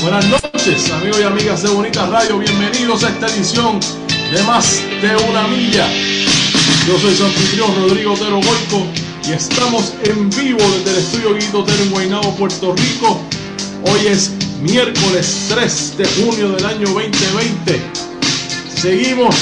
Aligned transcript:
buenas 0.00 0.26
noches, 0.26 0.90
amigos 0.90 1.20
y 1.20 1.22
amigas 1.22 1.62
de 1.62 1.68
Bonita 1.68 2.06
Radio. 2.06 2.38
Bienvenidos 2.38 3.04
a 3.04 3.10
esta 3.10 3.26
edición 3.26 3.78
de 4.32 4.42
Más 4.44 4.80
de 5.02 5.14
una 5.28 5.46
Milla. 5.48 5.86
Yo 6.86 6.98
soy 6.98 7.14
su 7.14 7.26
anfitrión 7.26 7.70
Rodrigo 7.76 8.14
Otero 8.14 8.36
Golco 8.36 8.86
y 9.28 9.32
estamos 9.32 9.92
en 10.04 10.30
vivo 10.30 10.60
desde 10.60 10.90
el 10.92 10.96
estudio 10.96 11.34
Guido 11.34 11.60
Otero 11.60 11.82
en 11.82 11.90
Guaynabo, 11.90 12.34
Puerto 12.36 12.74
Rico. 12.74 13.20
Hoy 13.84 14.06
es 14.06 14.32
miércoles 14.62 15.44
3 15.50 15.98
de 15.98 16.06
junio 16.06 16.52
del 16.52 16.64
año 16.64 16.88
2020. 16.88 17.82
Seguimos 18.80 19.36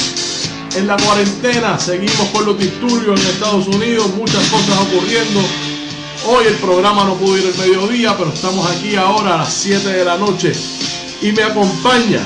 en 0.74 0.88
la 0.88 0.96
cuarentena, 0.96 1.78
seguimos 1.78 2.26
con 2.32 2.44
los 2.44 2.58
disturbios 2.58 3.20
en 3.20 3.26
Estados 3.28 3.68
Unidos, 3.68 4.10
muchas 4.16 4.44
cosas 4.48 4.78
ocurriendo 4.80 5.42
Hoy 6.28 6.44
el 6.46 6.54
programa 6.54 7.04
no 7.04 7.14
pudo 7.14 7.38
ir 7.38 7.46
el 7.46 7.56
mediodía, 7.56 8.16
pero 8.18 8.30
estamos 8.30 8.68
aquí 8.68 8.96
ahora 8.96 9.34
a 9.34 9.38
las 9.38 9.52
7 9.52 9.88
de 9.88 10.04
la 10.04 10.16
noche. 10.16 10.52
Y 11.22 11.30
me 11.30 11.44
acompaña 11.44 12.18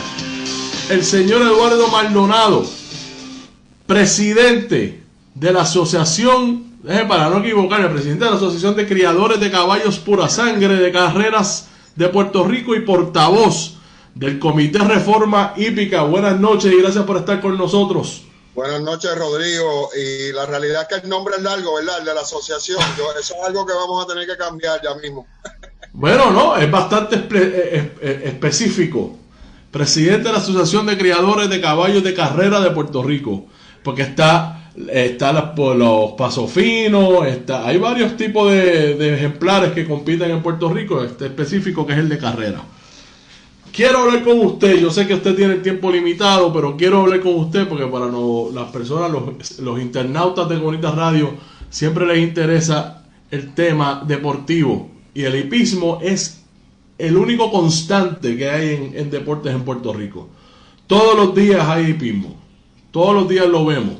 el 0.88 1.04
señor 1.04 1.42
Eduardo 1.42 1.86
Maldonado, 1.88 2.64
presidente 3.86 5.02
de 5.34 5.52
la 5.52 5.62
Asociación, 5.62 6.64
para 7.06 7.28
no 7.28 7.40
equivocarme, 7.40 7.90
presidente 7.90 8.24
de 8.24 8.30
la 8.30 8.38
Asociación 8.38 8.74
de 8.74 8.88
Criadores 8.88 9.38
de 9.38 9.50
Caballos 9.50 9.98
Pura 9.98 10.30
Sangre 10.30 10.76
de 10.76 10.90
Carreras 10.90 11.68
de 11.94 12.08
Puerto 12.08 12.44
Rico 12.44 12.74
y 12.74 12.80
portavoz 12.80 13.74
del 14.14 14.38
Comité 14.38 14.78
Reforma 14.78 15.52
Hípica. 15.58 16.04
Buenas 16.04 16.40
noches 16.40 16.72
y 16.72 16.80
gracias 16.80 17.04
por 17.04 17.18
estar 17.18 17.42
con 17.42 17.58
nosotros. 17.58 18.22
Buenas 18.54 18.80
noches, 18.80 19.16
Rodrigo. 19.16 19.90
Y 19.94 20.32
la 20.32 20.44
realidad 20.46 20.82
es 20.82 20.88
que 20.88 21.04
el 21.04 21.08
nombre 21.08 21.34
es 21.36 21.42
largo, 21.42 21.74
¿verdad? 21.74 22.00
El 22.00 22.04
de 22.04 22.14
la 22.14 22.22
asociación. 22.22 22.80
eso 23.18 23.34
es 23.34 23.46
algo 23.46 23.64
que 23.64 23.72
vamos 23.72 24.04
a 24.04 24.08
tener 24.08 24.26
que 24.26 24.36
cambiar 24.36 24.80
ya 24.82 24.94
mismo. 24.96 25.26
Bueno, 25.92 26.30
no, 26.30 26.56
es 26.56 26.70
bastante 26.70 27.16
eh, 27.16 27.28
eh, 27.32 27.92
eh, 28.00 28.22
específico. 28.26 29.16
Presidente 29.70 30.24
de 30.24 30.32
la 30.32 30.38
Asociación 30.38 30.86
de 30.86 30.98
Criadores 30.98 31.48
de 31.48 31.60
Caballos 31.60 32.02
de 32.02 32.12
Carrera 32.12 32.60
de 32.60 32.70
Puerto 32.70 33.02
Rico. 33.02 33.46
Porque 33.84 34.02
está, 34.02 34.70
está 34.88 35.32
los 35.32 36.12
pasos 36.12 36.50
finos, 36.50 37.26
está, 37.26 37.66
hay 37.66 37.78
varios 37.78 38.16
tipos 38.16 38.50
de, 38.50 38.94
de 38.94 39.14
ejemplares 39.14 39.72
que 39.72 39.86
compiten 39.86 40.30
en 40.30 40.42
Puerto 40.42 40.72
Rico. 40.72 41.04
Este 41.04 41.26
específico 41.26 41.86
que 41.86 41.92
es 41.92 41.98
el 42.00 42.08
de 42.08 42.18
carrera. 42.18 42.62
Quiero 43.80 44.00
hablar 44.00 44.22
con 44.24 44.38
usted, 44.40 44.78
yo 44.78 44.90
sé 44.90 45.06
que 45.06 45.14
usted 45.14 45.34
tiene 45.34 45.54
el 45.54 45.62
tiempo 45.62 45.90
limitado, 45.90 46.52
pero 46.52 46.76
quiero 46.76 47.00
hablar 47.00 47.22
con 47.22 47.34
usted 47.36 47.66
porque 47.66 47.86
para 47.86 48.08
las 48.08 48.70
personas, 48.70 49.10
los, 49.10 49.80
internautas 49.80 50.50
de 50.50 50.58
Bonita 50.58 50.90
Radio, 50.90 51.30
siempre 51.70 52.04
les 52.04 52.18
interesa 52.18 53.06
el 53.30 53.54
tema 53.54 54.04
deportivo. 54.06 54.90
Y 55.14 55.22
el 55.22 55.34
hipismo 55.34 55.98
es 56.02 56.44
el 56.98 57.16
único 57.16 57.50
constante 57.50 58.36
que 58.36 58.50
hay 58.50 58.92
en, 58.92 59.10
deportes 59.10 59.54
en 59.54 59.62
Puerto 59.62 59.94
Rico. 59.94 60.28
Todos 60.86 61.16
los 61.16 61.34
días 61.34 61.66
hay 61.66 61.92
hipismo, 61.92 62.36
todos 62.90 63.14
los 63.14 63.30
días 63.30 63.48
lo 63.48 63.64
vemos. 63.64 63.94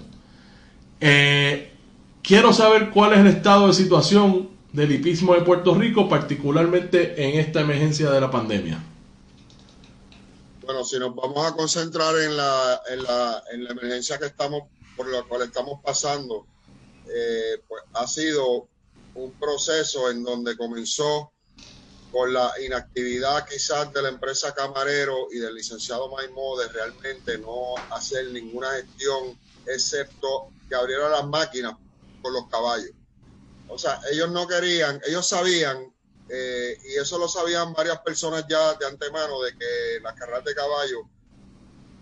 Eh, 1.00 1.72
quiero 2.20 2.53
saber 2.53 2.91
cuál 2.91 3.15
es 3.15 3.20
el 3.20 3.28
estado 3.28 3.69
de 3.69 3.72
situación 3.72 4.50
del 4.75 4.92
hipismo 4.92 5.33
de 5.33 5.41
Puerto 5.41 5.75
Rico, 5.75 6.06
particularmente 6.06 7.27
en 7.27 7.41
esta 7.41 7.62
emergencia 7.62 8.11
de 8.11 8.20
la 8.20 8.31
pandemia. 8.31 8.84
Bueno, 10.70 10.84
si 10.84 11.00
nos 11.00 11.16
vamos 11.16 11.44
a 11.44 11.56
concentrar 11.56 12.16
en 12.20 12.36
la, 12.36 12.80
en 12.90 13.02
la, 13.02 13.42
en 13.50 13.64
la 13.64 13.70
emergencia 13.70 14.20
que 14.20 14.26
estamos, 14.26 14.68
por 14.96 15.10
la 15.10 15.24
cual 15.24 15.42
estamos 15.42 15.80
pasando, 15.82 16.46
eh, 17.12 17.60
pues 17.66 17.82
ha 17.92 18.06
sido 18.06 18.68
un 19.16 19.32
proceso 19.32 20.08
en 20.12 20.22
donde 20.22 20.56
comenzó 20.56 21.32
con 22.12 22.32
la 22.32 22.52
inactividad 22.64 23.48
quizás 23.48 23.92
de 23.92 24.00
la 24.00 24.10
empresa 24.10 24.54
Camarero 24.54 25.26
y 25.32 25.41
del 25.41 25.56
licenciado 25.56 26.08
Maimó 26.08 26.56
de 26.56 26.68
realmente 26.68 27.36
no 27.38 27.74
hacer 27.91 28.30
ninguna 28.30 28.70
gestión 28.70 29.36
excepto 29.66 30.53
que 30.69 30.76
abriera 30.76 31.09
las 31.09 31.26
máquinas 31.26 31.75
con 32.22 32.32
los 32.32 32.47
caballos. 32.48 32.92
O 33.66 33.76
sea, 33.76 34.00
ellos 34.12 34.30
no 34.30 34.47
querían, 34.47 35.00
ellos 35.04 35.26
sabían 35.26 35.92
eh, 36.32 36.78
y 36.84 36.94
eso 36.94 37.18
lo 37.18 37.26
sabían 37.26 37.72
varias 37.72 37.98
personas 38.00 38.44
ya 38.48 38.74
de 38.74 38.86
antemano, 38.86 39.42
de 39.42 39.56
que 39.56 40.00
las 40.00 40.14
carreras 40.14 40.44
de 40.44 40.54
caballo, 40.54 41.08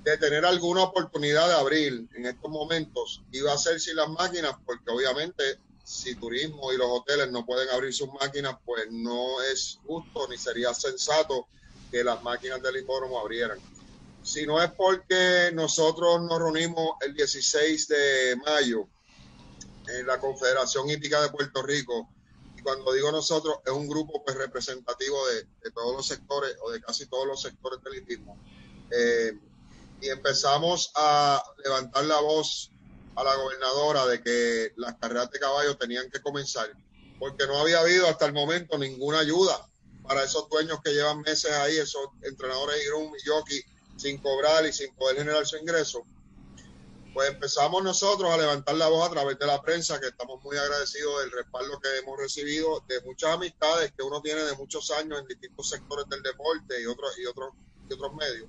de 0.04 0.18
tener 0.18 0.44
alguna 0.44 0.82
oportunidad 0.82 1.48
de 1.48 1.54
abrir 1.54 2.06
en 2.14 2.26
estos 2.26 2.50
momentos, 2.50 3.22
iba 3.32 3.52
a 3.52 3.58
ser 3.58 3.80
sin 3.80 3.96
las 3.96 4.08
máquinas, 4.10 4.52
porque 4.66 4.90
obviamente 4.90 5.58
si 5.82 6.14
turismo 6.14 6.70
y 6.74 6.76
los 6.76 6.88
hoteles 6.90 7.30
no 7.30 7.46
pueden 7.46 7.70
abrir 7.70 7.94
sus 7.94 8.12
máquinas, 8.20 8.56
pues 8.66 8.84
no 8.90 9.40
es 9.40 9.78
justo 9.86 10.28
ni 10.28 10.36
sería 10.36 10.74
sensato 10.74 11.48
que 11.90 12.04
las 12.04 12.22
máquinas 12.22 12.62
del 12.62 12.76
hipódromo 12.76 13.18
abrieran. 13.18 13.58
Si 14.22 14.44
no 14.44 14.62
es 14.62 14.70
porque 14.72 15.50
nosotros 15.54 16.20
nos 16.20 16.38
reunimos 16.38 16.90
el 17.00 17.14
16 17.14 17.88
de 17.88 18.36
mayo 18.44 18.86
en 19.86 20.06
la 20.06 20.18
Confederación 20.20 20.90
Hípica 20.90 21.22
de 21.22 21.30
Puerto 21.30 21.62
Rico, 21.62 22.10
y 22.58 22.62
cuando 22.62 22.92
digo 22.92 23.12
nosotros, 23.12 23.58
es 23.64 23.72
un 23.72 23.88
grupo 23.88 24.22
pues, 24.24 24.36
representativo 24.36 25.16
de, 25.28 25.70
todos 25.70 25.96
los 25.96 26.06
sectores 26.06 26.56
o 26.62 26.70
de 26.70 26.80
casi 26.80 27.06
todos 27.06 27.26
los 27.26 27.40
sectores 27.40 27.82
del 27.84 27.98
hipismo. 27.98 28.36
Eh, 28.90 29.32
y 30.00 30.08
empezamos 30.08 30.90
a 30.96 31.42
levantar 31.62 32.04
la 32.04 32.18
voz 32.20 32.72
a 33.14 33.22
la 33.22 33.34
gobernadora 33.36 34.06
de 34.06 34.22
que 34.22 34.72
las 34.76 34.96
carreras 34.96 35.30
de 35.30 35.38
caballos 35.38 35.78
tenían 35.78 36.10
que 36.10 36.20
comenzar, 36.20 36.72
porque 37.18 37.46
no 37.46 37.58
había 37.58 37.80
habido 37.80 38.08
hasta 38.08 38.26
el 38.26 38.32
momento 38.32 38.76
ninguna 38.76 39.20
ayuda 39.20 39.68
para 40.02 40.24
esos 40.24 40.48
dueños 40.48 40.80
que 40.82 40.92
llevan 40.92 41.20
meses 41.20 41.52
ahí, 41.52 41.76
esos 41.76 42.08
entrenadores 42.22 42.82
y 42.82 42.86
groom 42.88 43.12
y 43.14 43.28
jockey, 43.28 43.62
sin 43.96 44.18
cobrar 44.18 44.66
y 44.66 44.72
sin 44.72 44.94
poder 44.96 45.18
generar 45.18 45.46
su 45.46 45.56
ingreso 45.56 46.04
pues 47.18 47.30
empezamos 47.30 47.82
nosotros 47.82 48.30
a 48.30 48.36
levantar 48.36 48.76
la 48.76 48.86
voz 48.86 49.04
a 49.04 49.10
través 49.10 49.36
de 49.40 49.44
la 49.44 49.60
prensa, 49.60 49.98
que 49.98 50.06
estamos 50.06 50.40
muy 50.44 50.56
agradecidos 50.56 51.20
del 51.20 51.32
respaldo 51.32 51.80
que 51.80 51.98
hemos 51.98 52.16
recibido 52.16 52.84
de 52.86 53.00
muchas 53.00 53.30
amistades 53.30 53.92
que 53.96 54.04
uno 54.04 54.22
tiene 54.22 54.44
de 54.44 54.54
muchos 54.54 54.88
años 54.92 55.18
en 55.18 55.26
distintos 55.26 55.68
sectores 55.68 56.08
del 56.08 56.22
deporte 56.22 56.80
y 56.80 56.86
otros 56.86 57.18
y 57.18 57.26
otros 57.26 57.54
y 57.90 57.92
otros 57.92 58.14
medios. 58.14 58.48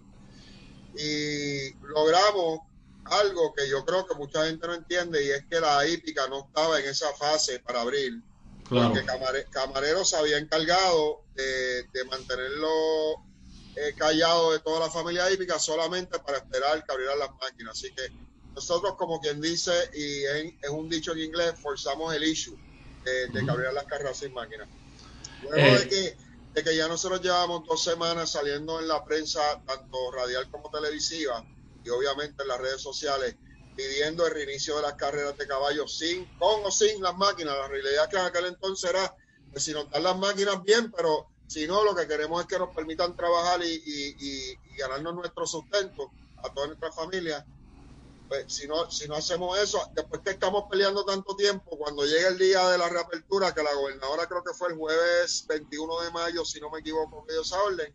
Y 0.95 1.73
logramos 1.83 2.59
algo 3.05 3.55
que 3.55 3.67
yo 3.67 3.83
creo 3.85 4.05
que 4.05 4.13
mucha 4.13 4.45
gente 4.45 4.67
no 4.67 4.75
entiende 4.75 5.25
y 5.25 5.31
es 5.31 5.47
que 5.47 5.59
la 5.59 5.87
hípica 5.87 6.27
no 6.27 6.45
estaba 6.45 6.79
en 6.79 6.89
esa 6.89 7.11
fase 7.15 7.57
para 7.61 7.81
abrir. 7.81 8.21
Porque 8.69 9.03
Camarero 9.49 10.05
se 10.05 10.15
había 10.15 10.37
encargado 10.37 11.23
de, 11.33 11.87
mantenerlo 12.07 13.15
eh, 13.75 13.95
callado 13.97 14.51
de 14.51 14.59
toda 14.59 14.81
la 14.81 14.91
familia 14.91 15.31
hípica 15.31 15.57
solamente 15.57 16.19
para 16.19 16.37
esperar 16.37 16.85
que 16.85 16.91
abrieran 16.91 17.17
las 17.17 17.31
máquinas. 17.41 17.71
Así 17.71 17.91
que 17.95 18.28
nosotros, 18.55 18.95
como 18.95 19.19
quien 19.19 19.41
dice, 19.41 19.71
y 19.93 20.23
es, 20.61 20.69
un 20.69 20.89
dicho 20.89 21.13
en 21.13 21.19
inglés, 21.19 21.53
forzamos 21.61 22.13
el 22.13 22.23
issue 22.23 22.57
de, 23.03 23.27
de 23.27 23.73
las 23.73 23.85
carreras 23.85 24.17
sin 24.17 24.33
máquinas. 24.33 24.67
Luego 25.43 25.55
de, 25.55 25.83
eh. 25.83 25.87
que, 25.87 26.17
de 26.53 26.63
que 26.63 26.75
ya 26.75 26.87
nosotros 26.87 27.21
llevamos 27.21 27.65
dos 27.67 27.83
semanas 27.83 28.31
saliendo 28.31 28.79
en 28.79 28.87
la 28.87 29.03
prensa, 29.05 29.61
tanto 29.65 30.11
radial 30.11 30.49
como 30.49 30.69
televisiva, 30.69 31.45
y 31.83 31.89
obviamente 31.89 32.41
en 32.41 32.49
las 32.49 32.59
redes 32.59 32.81
sociales, 32.81 33.35
pidiendo 33.75 34.27
el 34.27 34.33
reinicio 34.33 34.75
de 34.75 34.81
las 34.81 34.95
carreras 34.95 35.37
de 35.37 35.47
caballos 35.47 35.97
sin, 35.97 36.25
con 36.37 36.65
o 36.65 36.71
sin 36.71 37.01
las 37.01 37.15
máquinas. 37.15 37.55
La 37.55 37.67
realidad 37.67 38.09
que 38.09 38.17
en 38.17 38.25
aquel 38.25 38.45
entonces 38.47 38.89
era, 38.89 39.15
que 39.53 39.59
si 39.59 39.71
nos 39.71 39.89
dan 39.89 40.03
las 40.03 40.17
máquinas 40.17 40.61
bien, 40.63 40.91
pero 40.91 41.29
si 41.47 41.65
no, 41.65 41.83
lo 41.83 41.95
que 41.95 42.07
queremos 42.07 42.41
es 42.41 42.47
que 42.47 42.59
nos 42.59 42.75
permitan 42.75 43.15
trabajar 43.15 43.63
y, 43.63 43.81
y, 43.85 44.15
y 44.19 44.77
ganarnos 44.77 45.15
nuestro 45.15 45.47
sustento 45.47 46.11
a 46.43 46.53
toda 46.53 46.67
nuestra 46.67 46.91
familia 46.91 47.45
pues 48.29 48.45
si 48.53 48.67
no, 48.67 48.89
si 48.91 49.07
no 49.07 49.15
hacemos 49.15 49.57
eso, 49.57 49.81
después 49.95 50.21
que 50.21 50.29
estamos 50.29 50.65
peleando 50.69 51.03
tanto 51.03 51.35
tiempo, 51.35 51.75
cuando 51.79 52.05
llegue 52.05 52.27
el 52.27 52.37
día 52.37 52.69
de 52.69 52.77
la 52.77 52.87
reapertura, 52.87 53.55
que 53.55 53.63
la 53.63 53.73
gobernadora 53.73 54.27
creo 54.27 54.43
que 54.43 54.53
fue 54.53 54.69
el 54.69 54.77
jueves 54.77 55.45
21 55.47 56.01
de 56.01 56.11
mayo, 56.11 56.45
si 56.45 56.61
no 56.61 56.69
me 56.69 56.79
equivoco, 56.79 57.25
que 57.25 57.33
dio 57.33 57.41
esa 57.41 57.59
orden, 57.63 57.91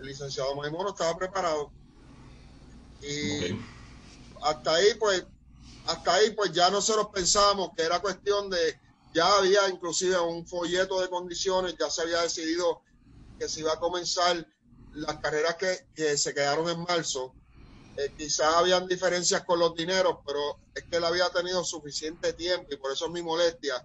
el 0.00 0.06
licenciado 0.06 0.56
Maimono 0.56 0.90
estaba 0.90 1.16
preparado. 1.16 1.70
Y 3.00 3.56
hasta 4.42 4.74
ahí, 4.74 4.94
pues, 4.98 5.24
hasta 5.86 6.14
ahí, 6.14 6.30
pues 6.30 6.52
ya 6.52 6.68
nosotros 6.68 7.06
pensábamos 7.14 7.70
que 7.76 7.84
era 7.84 8.00
cuestión 8.00 8.50
de, 8.50 8.80
ya 9.14 9.36
había 9.36 9.68
inclusive 9.68 10.18
un 10.18 10.44
folleto 10.48 11.00
de 11.00 11.08
condiciones, 11.08 11.76
ya 11.78 11.88
se 11.90 12.02
había 12.02 12.22
decidido 12.22 12.82
que 13.38 13.48
se 13.48 13.60
iba 13.60 13.72
a 13.72 13.78
comenzar 13.78 14.44
las 14.94 15.18
carreras 15.18 15.54
que, 15.54 15.86
que 15.94 16.18
se 16.18 16.34
quedaron 16.34 16.68
en 16.68 16.82
marzo 16.82 17.36
eh, 17.96 18.12
quizás 18.16 18.54
habían 18.54 18.86
diferencias 18.86 19.44
con 19.44 19.58
los 19.58 19.74
dineros, 19.74 20.18
pero 20.26 20.58
es 20.74 20.84
que 20.84 20.96
él 20.96 21.04
había 21.04 21.28
tenido 21.30 21.64
suficiente 21.64 22.32
tiempo 22.32 22.66
y 22.70 22.76
por 22.76 22.92
eso 22.92 23.06
es 23.06 23.12
mi 23.12 23.22
molestia 23.22 23.84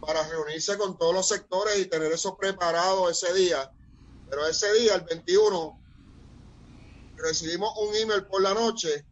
para 0.00 0.26
reunirse 0.26 0.78
con 0.78 0.96
todos 0.96 1.14
los 1.14 1.28
sectores 1.28 1.78
y 1.78 1.86
tener 1.86 2.10
eso 2.12 2.36
preparado 2.36 3.10
ese 3.10 3.32
día. 3.34 3.70
Pero 4.28 4.46
ese 4.46 4.72
día, 4.74 4.94
el 4.94 5.02
21, 5.02 5.78
recibimos 7.16 7.72
un 7.78 7.94
email 7.96 8.24
por 8.24 8.42
la 8.42 8.54
noche 8.54 9.04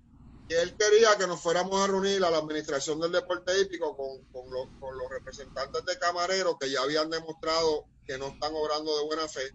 que 0.49 0.61
él 0.63 0.75
quería 0.77 1.17
que 1.19 1.27
nos 1.27 1.41
fuéramos 1.41 1.79
a 1.79 1.87
reunir 1.89 2.25
a 2.25 2.31
la 2.31 2.39
administración 2.39 2.99
del 3.01 3.13
deporte 3.13 3.61
hípico 3.61 3.95
con, 3.97 4.25
con, 4.33 4.51
los, 4.51 5.11
representantes 5.11 5.85
de 5.85 5.99
camareros 5.99 6.57
que 6.59 6.71
ya 6.71 6.81
habían 6.81 7.11
demostrado 7.11 7.85
que 8.07 8.17
no 8.17 8.29
están 8.29 8.55
obrando 8.55 8.97
de 8.97 9.05
buena 9.05 9.29
fe 9.29 9.53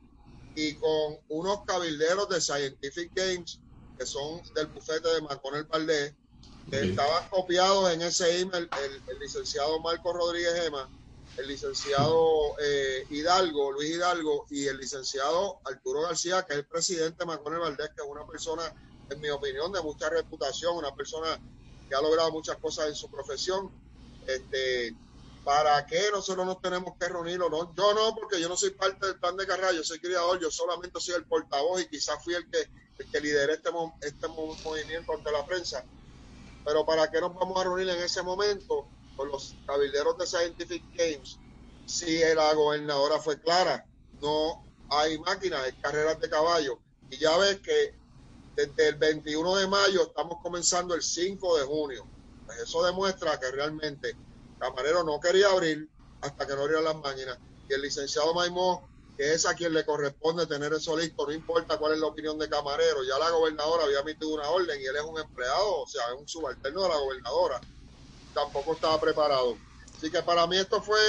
y 0.55 0.75
con 0.75 1.17
unos 1.29 1.63
cabilderos 1.65 2.29
de 2.29 2.39
Scientific 2.39 3.11
Games, 3.15 3.59
que 4.03 4.07
son 4.07 4.41
del 4.53 4.67
bufete 4.67 5.07
de 5.07 5.21
Maconel 5.21 5.63
Valdés, 5.63 6.13
que 6.69 6.89
estaban 6.89 7.29
copiados 7.29 7.89
en 7.93 8.01
ese 8.01 8.41
email 8.41 8.69
el, 8.83 9.19
licenciado 9.19 9.79
Marco 9.79 10.11
Rodríguez 10.11 10.61
Gema, 10.61 10.89
el 11.37 11.47
licenciado 11.47 12.57
eh, 12.59 13.07
Hidalgo, 13.09 13.71
Luis 13.71 13.91
Hidalgo, 13.91 14.45
y 14.49 14.67
el 14.67 14.77
licenciado 14.77 15.59
Arturo 15.63 16.01
García, 16.01 16.43
que 16.43 16.51
es 16.51 16.59
el 16.59 16.65
presidente 16.65 17.19
de 17.19 17.25
Maconel 17.27 17.61
Valdés, 17.61 17.91
que 17.95 18.03
es 18.03 18.07
una 18.09 18.27
persona, 18.27 18.63
en 19.09 19.21
mi 19.21 19.29
opinión, 19.29 19.71
de 19.71 19.81
mucha 19.81 20.09
reputación, 20.09 20.75
una 20.75 20.93
persona 20.93 21.39
que 21.87 21.95
ha 21.95 22.01
logrado 22.01 22.29
muchas 22.31 22.57
cosas 22.57 22.87
en 22.87 22.95
su 22.95 23.09
profesión. 23.09 23.71
Este, 24.27 24.93
¿Para 25.45 25.85
qué 25.85 26.09
nosotros 26.11 26.45
nos 26.45 26.61
tenemos 26.61 26.97
que 26.99 27.07
reunir 27.07 27.41
o 27.41 27.49
no? 27.49 27.73
Yo 27.73 27.93
no, 27.93 28.13
porque 28.15 28.41
yo 28.41 28.49
no 28.49 28.57
soy 28.57 28.71
parte 28.71 29.05
del 29.05 29.17
plan 29.17 29.37
de 29.37 29.47
carrera, 29.47 29.71
yo 29.71 29.83
soy 29.83 29.99
criador, 29.99 30.41
yo 30.41 30.51
solamente 30.51 30.99
soy 30.99 31.15
el 31.15 31.23
portavoz 31.23 31.81
y 31.81 31.87
quizás 31.87 32.21
fui 32.21 32.33
el 32.33 32.49
que, 32.49 32.69
que 32.97 33.19
lideré 33.19 33.53
este, 33.53 33.69
este 34.01 34.27
movimiento 34.27 35.13
ante 35.13 35.31
la 35.31 35.45
prensa. 35.45 35.83
Pero 36.65 36.85
¿para 36.85 37.09
qué 37.11 37.19
nos 37.19 37.33
vamos 37.33 37.59
a 37.59 37.63
reunir 37.63 37.89
en 37.89 38.01
ese 38.01 38.21
momento 38.21 38.87
con 39.15 39.29
los 39.29 39.55
cabilderos 39.65 40.17
de 40.17 40.25
Scientific 40.27 40.83
Games 40.95 41.37
si 41.85 42.19
la 42.35 42.53
gobernadora 42.53 43.19
fue 43.19 43.39
clara? 43.39 43.85
No 44.21 44.63
hay 44.89 45.17
máquinas, 45.19 45.63
hay 45.63 45.73
carreras 45.73 46.19
de 46.19 46.29
caballo. 46.29 46.79
Y 47.09 47.17
ya 47.17 47.35
ves 47.37 47.59
que 47.59 47.95
desde 48.55 48.89
el 48.89 48.95
21 48.95 49.55
de 49.57 49.67
mayo 49.67 50.03
estamos 50.03 50.41
comenzando 50.41 50.93
el 50.93 51.01
5 51.01 51.57
de 51.57 51.65
junio. 51.65 52.07
Pues 52.45 52.59
eso 52.59 52.83
demuestra 52.83 53.39
que 53.39 53.51
realmente 53.51 54.15
Camarero 54.59 55.03
no 55.03 55.19
quería 55.19 55.49
abrir 55.49 55.89
hasta 56.21 56.47
que 56.47 56.55
no 56.55 56.61
abrieran 56.61 56.85
las 56.85 56.95
máquinas. 56.95 57.37
Y 57.67 57.73
el 57.73 57.81
licenciado 57.81 58.33
Maimó, 58.33 58.87
que 59.15 59.33
es 59.33 59.45
a 59.45 59.55
quien 59.55 59.73
le 59.73 59.85
corresponde 59.85 60.47
tener 60.47 60.73
eso 60.73 60.97
listo, 60.97 61.25
no 61.25 61.33
importa 61.33 61.77
cuál 61.77 61.93
es 61.93 61.99
la 61.99 62.07
opinión 62.07 62.37
de 62.39 62.49
Camarero, 62.49 63.03
ya 63.03 63.19
la 63.19 63.29
gobernadora 63.29 63.83
había 63.83 63.99
emitido 63.99 64.33
una 64.33 64.49
orden 64.49 64.79
y 64.81 64.85
él 64.85 64.95
es 64.95 65.03
un 65.03 65.19
empleado, 65.19 65.81
o 65.81 65.87
sea, 65.87 66.01
es 66.13 66.19
un 66.19 66.27
subalterno 66.27 66.83
de 66.83 66.89
la 66.89 66.97
gobernadora. 66.97 67.59
Tampoco 68.33 68.73
estaba 68.73 68.99
preparado. 68.99 69.55
Así 69.95 70.09
que 70.09 70.23
para 70.23 70.47
mí 70.47 70.57
esto 70.57 70.81
fue 70.81 70.99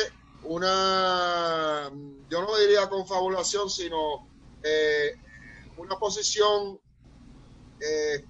una, 0.43 1.91
yo 2.29 2.43
no 2.43 2.57
diría 2.59 2.89
confabulación, 2.91 3.71
sino 3.71 4.29
eh, 4.63 5.15
una 5.77 5.97
posición 5.97 6.79
eh, 7.81 8.25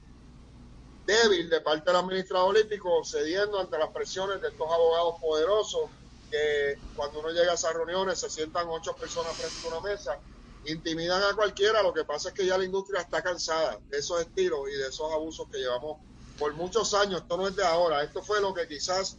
débil 1.04 1.50
de 1.50 1.60
parte 1.60 1.90
del 1.90 2.00
administrador 2.00 2.50
olímpico, 2.50 3.04
cediendo 3.04 3.58
ante 3.58 3.76
las 3.76 3.90
presiones 3.90 4.40
de 4.40 4.48
estos 4.48 4.70
abogados 4.70 5.16
poderosos 5.20 5.90
que 6.34 6.78
cuando 6.96 7.20
uno 7.20 7.30
llega 7.30 7.52
a 7.52 7.54
esas 7.54 7.74
reuniones 7.74 8.18
se 8.18 8.28
sientan 8.28 8.66
ocho 8.68 8.96
personas 8.96 9.36
frente 9.36 9.54
a 9.64 9.78
una 9.78 9.88
mesa, 9.88 10.18
intimidan 10.66 11.22
a 11.22 11.34
cualquiera. 11.34 11.82
Lo 11.82 11.92
que 11.92 12.04
pasa 12.04 12.30
es 12.30 12.34
que 12.34 12.44
ya 12.44 12.58
la 12.58 12.64
industria 12.64 13.02
está 13.02 13.22
cansada 13.22 13.78
de 13.88 13.98
esos 13.98 14.20
estilos 14.20 14.60
y 14.72 14.76
de 14.76 14.88
esos 14.88 15.12
abusos 15.12 15.46
que 15.50 15.58
llevamos 15.58 15.98
por 16.36 16.52
muchos 16.54 16.92
años. 16.94 17.22
Esto 17.22 17.36
no 17.36 17.46
es 17.46 17.54
de 17.54 17.64
ahora, 17.64 18.02
esto 18.02 18.22
fue 18.22 18.40
lo 18.40 18.52
que 18.52 18.66
quizás 18.66 19.18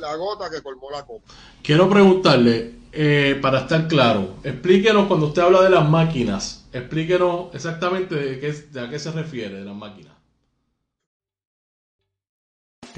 la, 0.00 0.16
gota 0.16 0.50
que 0.50 0.62
colmó 0.62 0.90
la 0.90 1.04
copa. 1.04 1.32
Quiero 1.62 1.88
preguntarle, 1.88 2.78
eh, 2.92 3.38
para 3.42 3.60
estar 3.60 3.86
claro, 3.86 4.36
explíquenos 4.42 5.06
cuando 5.06 5.26
usted 5.26 5.42
habla 5.42 5.62
de 5.62 5.70
las 5.70 5.88
máquinas, 5.88 6.66
explíquenos 6.72 7.54
exactamente 7.54 8.14
de, 8.14 8.40
qué, 8.40 8.52
de 8.52 8.80
a 8.80 8.88
qué 8.88 8.98
se 8.98 9.12
refiere 9.12 9.58
de 9.58 9.64
las 9.64 9.76
máquinas. 9.76 10.17